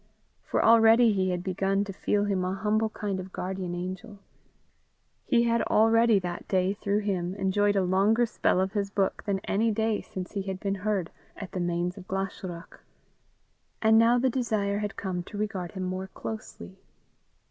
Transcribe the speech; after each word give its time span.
For 0.41 0.65
already 0.65 1.13
he 1.13 1.29
had 1.29 1.43
begun 1.43 1.83
to 1.83 1.93
feel 1.93 2.23
him 2.25 2.43
a 2.43 2.55
humble 2.55 2.89
kind 2.89 3.19
of 3.19 3.31
guardian 3.31 3.75
angel. 3.75 4.17
He 5.25 5.43
had 5.43 5.61
already 5.61 6.17
that 6.17 6.47
day, 6.47 6.73
through 6.73 7.01
him, 7.01 7.35
enjoyed 7.35 7.75
a 7.75 7.83
longer 7.83 8.25
spell 8.25 8.59
of 8.59 8.71
his 8.71 8.89
book, 8.89 9.21
than 9.25 9.39
any 9.43 9.69
day 9.69 10.01
since 10.01 10.31
he 10.31 10.41
had 10.41 10.59
been 10.59 10.73
herd 10.81 11.11
at 11.37 11.51
the 11.51 11.59
Mains 11.59 11.97
of 11.97 12.07
Glashruach. 12.07 12.79
And 13.79 13.99
now 13.99 14.17
the 14.17 14.31
desire 14.31 14.79
had 14.79 14.95
come 14.97 15.21
to 15.21 15.37
regard 15.37 15.73
him 15.73 15.83
more 15.83 16.07
closely. 16.07 16.79